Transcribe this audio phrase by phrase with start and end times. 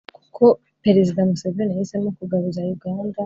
[0.17, 0.43] kuko
[0.83, 3.17] perezida museveni yahisemo kugabiza uganda